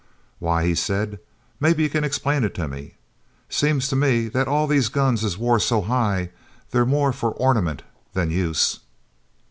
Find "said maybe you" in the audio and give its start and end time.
0.73-1.89